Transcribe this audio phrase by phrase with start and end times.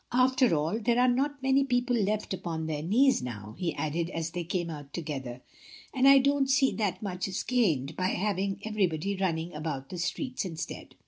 [0.13, 4.31] After all there are not many people left upon their knees now," he added as
[4.31, 5.43] they came out together,
[5.93, 10.43] "and I don't see that much is gained by having everybody running about the streets
[10.43, 10.95] instead."